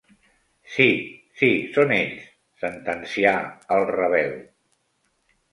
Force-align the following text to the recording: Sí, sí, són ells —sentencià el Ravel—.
Sí, 0.75 0.87
sí, 1.41 1.49
són 1.75 1.93
ells 1.97 2.25
—sentencià 2.63 3.37
el 3.77 3.89
Ravel—. 3.93 4.37